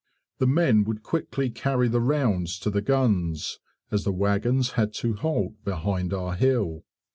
The 0.39 0.47
men 0.47 0.83
would 0.85 1.03
quickly 1.03 1.51
carry 1.51 1.87
the 1.87 2.01
rounds 2.01 2.57
to 2.61 2.71
the 2.71 2.81
guns, 2.81 3.59
as 3.91 4.03
the 4.03 4.11
wagons 4.11 4.71
had 4.71 4.95
to 4.95 5.13
halt 5.13 5.63
behind 5.63 6.11
our 6.11 6.33
hill. 6.33 6.85